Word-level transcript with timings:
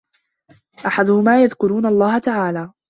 أَحَدُهُمَا 0.85 1.43
يَذْكُرُونَ 1.43 1.85
اللَّهَ 1.85 2.19
تَعَالَى 2.19 2.71